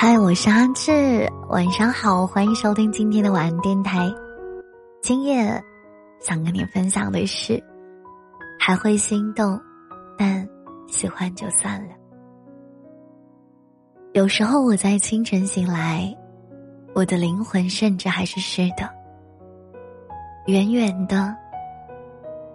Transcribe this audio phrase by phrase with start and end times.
[0.00, 4.08] 嗨，我是阿志，晚上好，欢迎收听今天的晚安电台。
[5.02, 5.60] 今夜
[6.20, 7.60] 想跟你分享的是，
[8.60, 9.60] 还会心动，
[10.16, 10.48] 但
[10.86, 11.94] 喜欢就算了。
[14.12, 16.16] 有时候我在清晨醒来，
[16.94, 18.88] 我的灵魂甚至还是湿的。
[20.46, 21.34] 远远的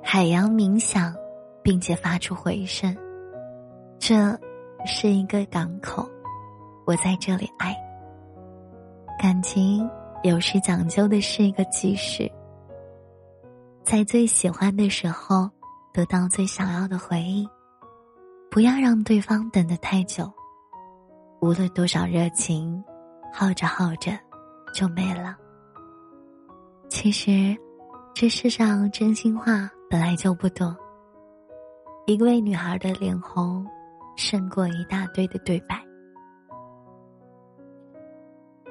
[0.00, 1.12] 海洋冥想，
[1.60, 2.96] 并且发出回声。
[3.98, 4.38] 这
[4.86, 6.08] 是一个港口，
[6.84, 7.74] 我在这里爱。
[9.18, 9.88] 感情
[10.22, 12.30] 有时讲究的是一个及时，
[13.84, 15.48] 在最喜欢的时候
[15.92, 17.48] 得到最想要的回应，
[18.50, 20.30] 不要让对方等得太久。
[21.40, 22.82] 无论多少热情，
[23.32, 24.12] 耗着耗着
[24.74, 25.36] 就没了。
[26.88, 27.56] 其实，
[28.14, 30.76] 这世上真心话本来就不多。
[32.06, 33.66] 一位女孩的脸红。
[34.14, 35.82] 胜过一大堆的对白。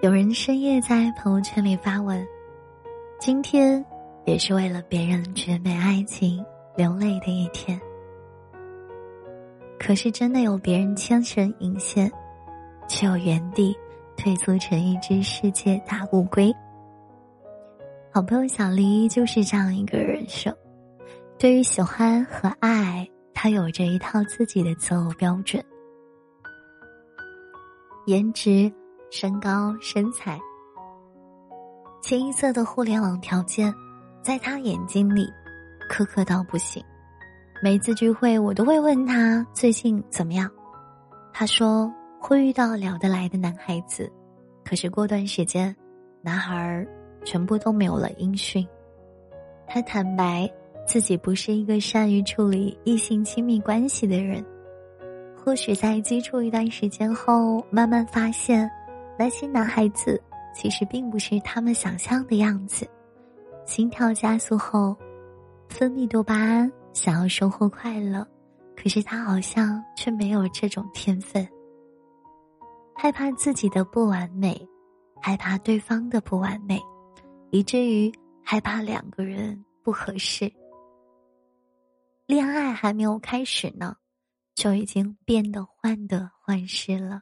[0.01, 2.27] 有人深夜在朋友圈里发文
[3.21, 3.85] ：“今天
[4.25, 6.43] 也是为了别人绝美爱情
[6.75, 7.79] 流泪的一天。”
[9.79, 12.11] 可是真的有别人牵绳引线，
[12.87, 13.77] 却又原地
[14.17, 16.51] 退缩成一只世界大乌龟。
[18.11, 20.57] 好朋友小黎就是这样一个人设，
[21.37, 23.07] 对于喜欢和爱。
[23.35, 25.63] 他有着一套自己的择偶标准，
[28.05, 28.71] 颜值、
[29.13, 30.39] 身高、身材，
[32.01, 33.73] 清一色的互联网条件，
[34.23, 35.27] 在他眼睛里
[35.89, 36.81] 苛刻到不行。
[37.61, 40.49] 每次聚会，我都会问他最近怎么样，
[41.33, 44.09] 他说会遇到聊得来的男孩子，
[44.63, 45.75] 可是过段时间，
[46.21, 46.87] 男孩儿
[47.25, 48.65] 全部都没有了音讯。
[49.67, 50.49] 他坦白。
[50.87, 54.43] 自己不是一个善于处理异性亲密关系的人，
[55.37, 58.69] 或许在接触一段时间后，慢慢发现，
[59.17, 60.21] 那些男孩子
[60.53, 62.89] 其实并不是他们想象的样子。
[63.65, 64.97] 心跳加速后，
[65.69, 68.27] 分泌多巴胺，想要收获快乐，
[68.75, 71.47] 可是他好像却没有这种天分。
[72.95, 74.67] 害怕自己的不完美，
[75.21, 76.81] 害怕对方的不完美，
[77.51, 78.11] 以至于
[78.43, 80.51] 害怕两个人不合适。
[82.25, 83.95] 恋爱还没有开始呢，
[84.55, 87.21] 就已经变得患得患失了。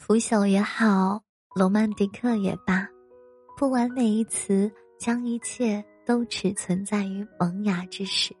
[0.00, 1.22] 腐朽也好，
[1.54, 2.88] 罗曼蒂克也罢，
[3.54, 8.34] 不完美一词将一切都只存在于萌芽之时。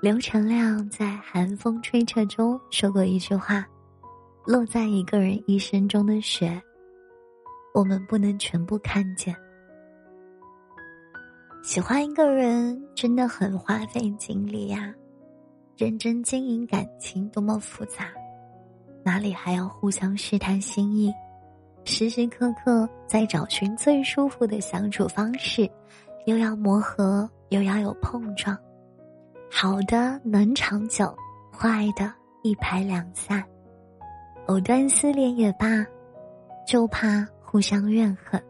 [0.00, 3.66] 刘成亮在《寒风吹彻》中说过一句话
[4.46, 6.62] ：“落在一个人一生中的雪，
[7.74, 9.34] 我们不能全部看见。”
[11.64, 14.94] 喜欢一个人真的很花费精力呀，
[15.76, 18.12] 认真经营感情多么复杂，
[19.02, 21.12] 哪里还要互相试探心意，
[21.84, 25.70] 时时刻刻在找寻最舒服的相处方式，
[26.26, 28.56] 又要磨合，又要有碰撞，
[29.50, 31.14] 好的能长久，
[31.50, 33.42] 坏的一拍两散，
[34.46, 35.86] 藕断丝连也罢，
[36.66, 38.42] 就怕互相怨恨。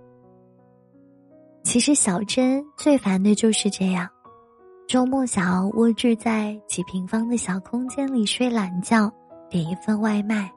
[1.62, 4.08] 其实小珍最烦的就是这样，
[4.88, 9.12] 周末想要蜗居在几平方的小空间里睡懒觉，
[9.48, 10.52] 点一份外卖，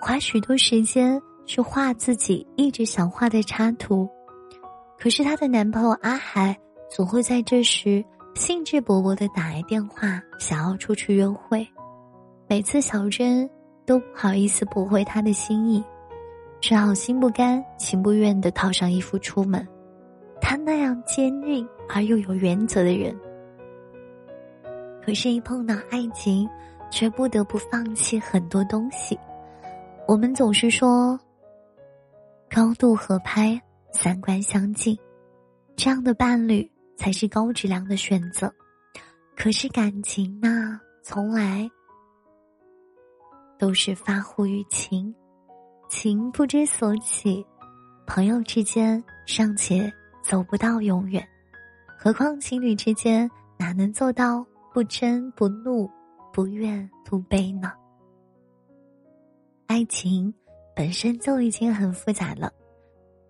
[0.00, 4.08] 花许多时间去画自己一直想画的插图。
[4.98, 6.56] 可是她的男朋友阿海
[6.90, 8.04] 总会在这时
[8.34, 11.66] 兴致勃勃的打来电话，想要出去约会。
[12.48, 13.48] 每次小珍
[13.84, 15.82] 都不好意思驳回他的心意，
[16.60, 19.66] 只好心不甘情不愿的套上衣服出门。
[20.40, 23.16] 他那样坚定而又有原则的人，
[25.04, 26.48] 可是，一碰到爱情，
[26.92, 29.18] 却不得不放弃很多东西。
[30.06, 31.18] 我们总是说，
[32.48, 33.60] 高度合拍、
[33.90, 34.96] 三观相近，
[35.74, 38.52] 这样的伴侣才是高质量的选择。
[39.34, 41.68] 可是，感情呢，从来
[43.58, 45.12] 都是发乎于情，
[45.88, 47.44] 情不知所起，
[48.06, 49.92] 朋友之间尚且。
[50.24, 51.28] 走不到永远，
[51.98, 53.28] 何况情侣之间
[53.58, 55.90] 哪能做到不争不怒、
[56.32, 57.72] 不愿不悲呢？
[59.66, 60.32] 爱情
[60.74, 62.52] 本身就已经很复杂了，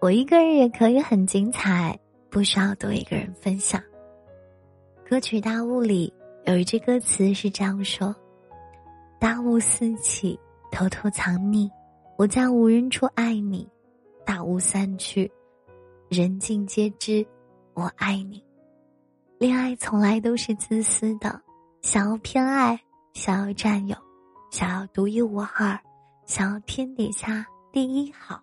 [0.01, 1.99] 我一个人也可以很精彩，
[2.31, 3.83] 不需要多一个人分享。
[5.09, 6.13] 歌曲《大雾》里
[6.47, 8.15] 有一句歌词是这样说
[9.21, 10.39] ：“大雾四起，
[10.71, 11.71] 偷偷藏匿，
[12.17, 13.69] 我在无人处爱你，
[14.25, 15.31] 大雾散去。”
[16.09, 17.27] 人尽皆知，
[17.75, 18.45] 我爱你。
[19.39, 21.41] 恋爱从来都是自私的，
[21.81, 22.79] 想要偏爱，
[23.15, 23.97] 想要占有，
[24.51, 25.79] 想要独一无二，
[26.27, 28.43] 想要天底下第一好。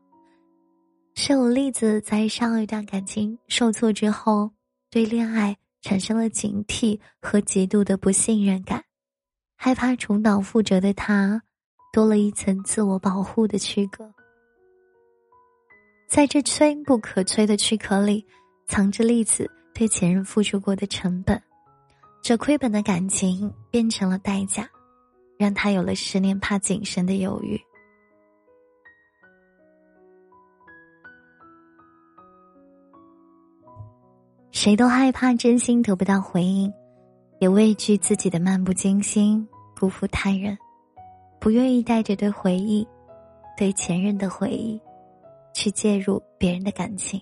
[1.16, 4.52] 是有例子在上一段感情受挫之后，
[4.90, 8.84] 对恋爱产生了警惕和极度的不信任感，
[9.58, 11.42] 害怕重蹈覆辙的他，
[11.92, 14.10] 多了一层自我保护的躯壳。
[16.08, 18.26] 在这摧不可摧的躯壳里，
[18.68, 21.42] 藏着栗子对前任付出过的成本。
[22.22, 24.70] 这亏本的感情变成了代价，
[25.38, 27.60] 让他有了十年怕谨慎的犹豫。
[34.52, 36.72] 谁都害怕真心得不到回应，
[37.40, 39.48] 也畏惧自己的漫不经心
[39.80, 40.58] 辜负他人，
[41.40, 42.86] 不愿意带着对回忆、
[43.58, 44.80] 对前任的回忆，
[45.54, 47.20] 去介入别人的感情，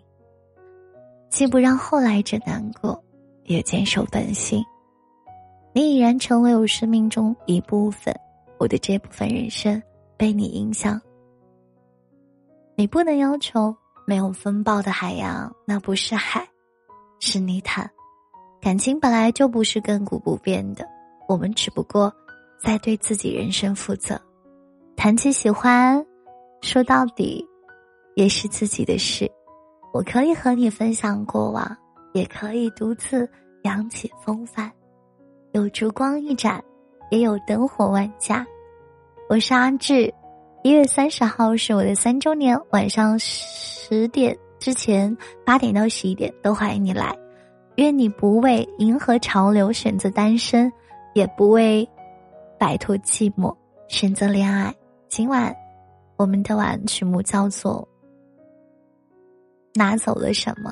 [1.30, 3.02] 既不让后来者难过，
[3.44, 4.62] 也坚守本心。
[5.78, 8.12] 你已然成为我生命中一部分，
[8.58, 9.80] 我的这部分人生
[10.18, 11.00] 被你影响。
[12.76, 13.76] 你不能要求
[14.08, 16.50] 没有风暴的海洋，那不是海，
[17.20, 17.88] 是泥潭。
[18.60, 20.84] 感情本来就不是亘古不变的，
[21.30, 22.12] 我们只不过
[22.60, 24.20] 在对自己人生负责。
[24.96, 26.04] 谈起喜欢，
[26.64, 27.48] 说到底，
[28.16, 29.32] 也是自己的事。
[29.94, 31.78] 我可以和你分享过往，
[32.16, 33.30] 也可以独自
[33.62, 34.74] 扬起风帆。
[35.58, 36.64] 有烛光一盏，
[37.10, 38.46] 也有灯火万家。
[39.28, 40.14] 我是阿志，
[40.62, 47.18] 一月三十号是我的三周年，晚上十点之前，八点到十一点都欢迎你来。
[47.78, 50.72] 愿你不为迎合潮流选择单身，
[51.16, 51.90] 也不为
[52.60, 53.52] 摆脱寂寞
[53.88, 54.72] 选择恋爱。
[55.10, 55.52] 今晚
[56.18, 57.82] 我们的晚曲目叫做
[59.74, 60.70] 《拿走了什么》。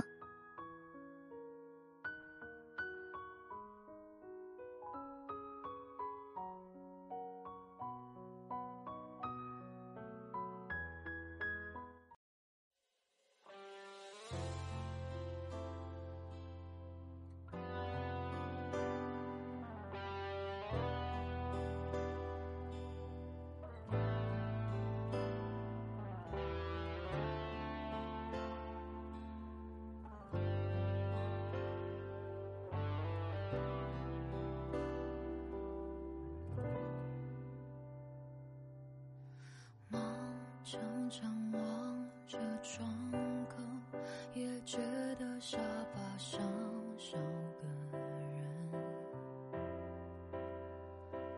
[40.76, 41.62] 常常望
[42.28, 42.86] 着窗
[43.48, 43.56] 口，
[44.34, 44.78] 也觉
[45.18, 45.58] 得沙
[45.94, 46.42] 发上
[46.98, 47.18] 少
[47.62, 48.04] 个人。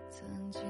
[0.10, 0.64] 曾经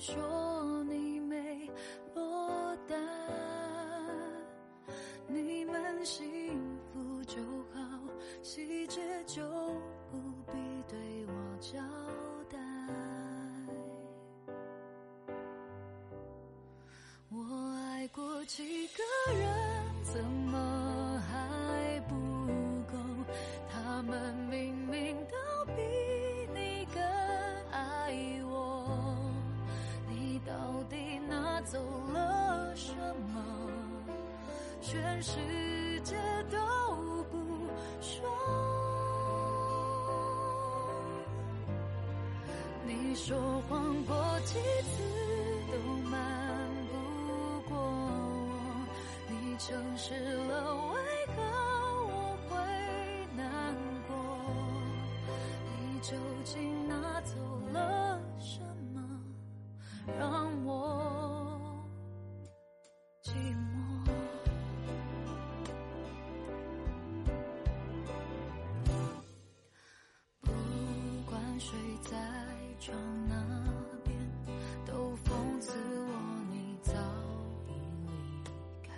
[0.00, 1.70] 说你没
[2.14, 2.98] 落单，
[5.28, 6.58] 你们幸
[6.90, 7.36] 福就
[7.74, 8.00] 好，
[8.42, 9.42] 细节就
[10.10, 10.18] 不
[10.50, 10.58] 必
[10.88, 11.78] 对我交
[12.48, 12.58] 代。
[17.28, 17.44] 我
[17.76, 19.02] 爱过几个
[19.34, 20.24] 人，怎
[34.90, 35.36] 全世
[36.02, 36.16] 界
[36.50, 36.58] 都
[37.30, 37.38] 不
[38.00, 38.26] 说。
[42.84, 45.00] 你说谎过几次
[45.70, 45.78] 都
[46.10, 46.18] 瞒
[46.90, 46.94] 不
[47.68, 48.50] 过我，
[49.28, 50.98] 你诚实了，为
[51.36, 51.40] 何
[52.08, 52.56] 我会
[53.36, 53.46] 难
[54.08, 54.10] 过？
[55.78, 57.36] 你究竟拿走
[57.72, 58.60] 了什
[58.92, 59.00] 么，
[60.18, 60.39] 让
[71.60, 72.16] 睡在
[72.80, 72.96] 床
[73.28, 73.36] 那
[74.02, 74.16] 边，
[74.86, 76.12] 都讽刺我
[76.50, 76.94] 你早
[77.68, 77.72] 已
[78.06, 78.48] 离
[78.82, 78.88] 开。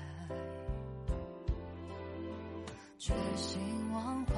[2.99, 3.61] 决心
[3.93, 4.33] 忘怀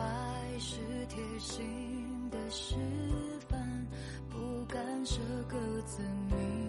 [0.58, 0.78] 是
[1.10, 2.76] 贴心的示
[3.46, 3.86] 范，
[4.30, 6.63] 不敢舍各自明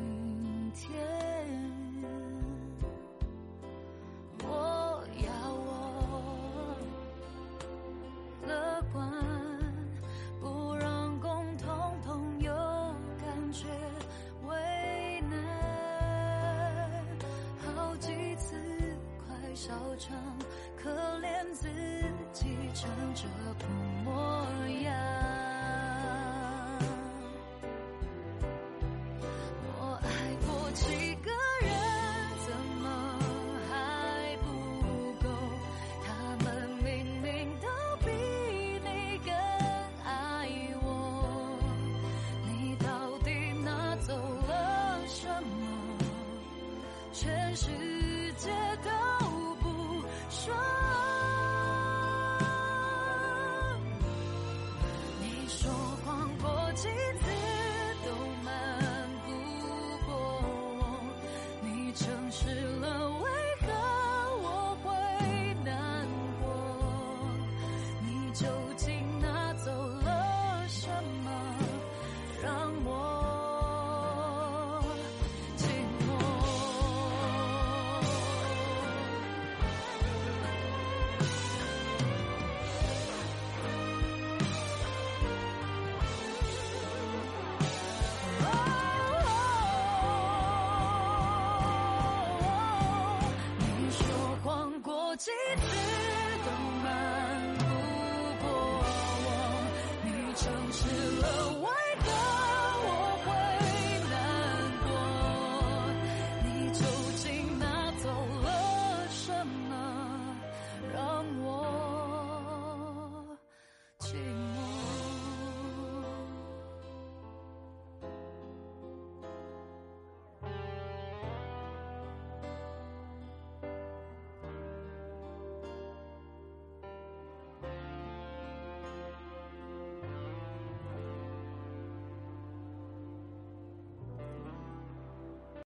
[47.55, 47.94] 是。